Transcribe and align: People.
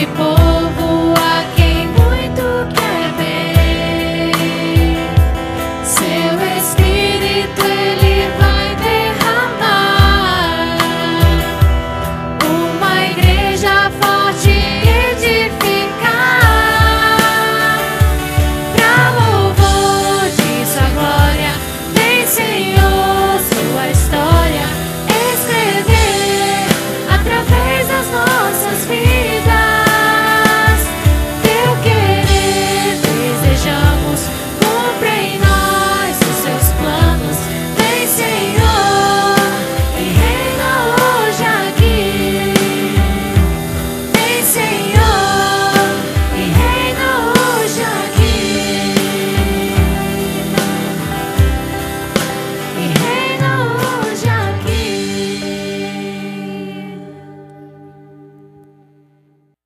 People. 0.00 0.49